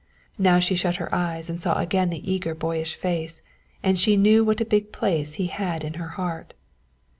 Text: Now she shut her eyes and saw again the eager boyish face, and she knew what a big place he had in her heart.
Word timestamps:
Now 0.39 0.57
she 0.57 0.73
shut 0.75 0.95
her 0.95 1.13
eyes 1.13 1.47
and 1.47 1.61
saw 1.61 1.77
again 1.77 2.09
the 2.09 2.27
eager 2.31 2.55
boyish 2.55 2.95
face, 2.95 3.43
and 3.83 3.99
she 3.99 4.17
knew 4.17 4.43
what 4.43 4.59
a 4.59 4.65
big 4.65 4.91
place 4.91 5.35
he 5.35 5.45
had 5.45 5.83
in 5.83 5.93
her 5.93 6.07
heart. 6.17 6.55